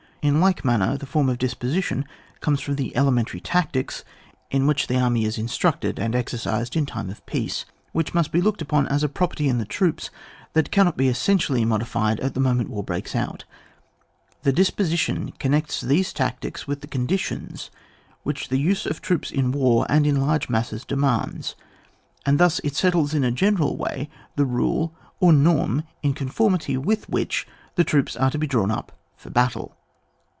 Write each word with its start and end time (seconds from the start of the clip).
In 0.23 0.39
like 0.39 0.63
manner, 0.63 0.97
the 0.97 1.07
form 1.07 1.29
of 1.29 1.39
disposition 1.39 2.05
comes 2.41 2.61
from 2.61 2.75
the 2.75 2.95
elementary 2.95 3.39
tactics, 3.41 4.03
in 4.51 4.67
which 4.67 4.85
the 4.85 4.99
army 4.99 5.25
is 5.25 5.39
instructed 5.39 5.97
and 5.97 6.13
exer 6.13 6.37
12 6.37 6.37
ON 6.37 6.37
WAR. 6.37 6.37
[book 6.37 6.41
v. 6.43 6.49
cised 6.51 6.77
in 6.79 6.85
time 6.85 7.09
of 7.09 7.25
peace, 7.25 7.65
which 7.91 8.13
must 8.13 8.31
be 8.31 8.39
looked 8.39 8.61
upon 8.61 8.87
as 8.87 9.01
a 9.01 9.09
property 9.09 9.49
in 9.49 9.57
the 9.57 9.65
troops 9.65 10.11
that 10.53 10.69
cannot 10.69 10.95
be 10.95 11.07
essentially 11.07 11.65
modified 11.65 12.19
at 12.19 12.35
the 12.35 12.39
moment 12.39 12.69
war 12.69 12.83
breaks 12.83 13.13
ou^ 13.13 13.41
the 14.43 14.51
disposition 14.53 15.31
connects 15.39 15.81
these 15.81 16.13
tactics 16.13 16.67
with 16.67 16.81
the 16.81 16.87
conditions 16.87 17.71
which 18.21 18.49
the 18.49 18.59
use 18.59 18.85
of 18.85 18.97
the 18.97 19.01
troops 19.01 19.31
in 19.31 19.51
war 19.51 19.87
and 19.89 20.05
in 20.05 20.21
large 20.21 20.49
masses 20.49 20.85
demands, 20.85 21.55
and 22.27 22.37
thus 22.39 22.59
it 22.63 22.75
settles 22.75 23.15
in 23.15 23.23
a 23.23 23.31
general 23.31 23.75
way 23.75 24.07
the 24.35 24.45
rule 24.45 24.93
or 25.19 25.33
norm 25.33 25.81
in 26.03 26.13
con 26.13 26.29
formity 26.29 26.77
with 26.77 27.09
which 27.09 27.47
the 27.73 27.83
troops 27.83 28.15
are 28.15 28.29
to 28.29 28.37
be 28.37 28.45
drawn 28.45 28.69
up 28.69 28.91
for 29.17 29.31
battle. 29.31 29.73